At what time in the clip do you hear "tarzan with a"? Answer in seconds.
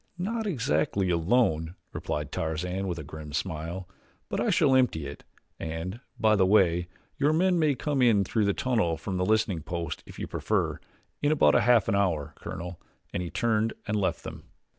2.31-3.03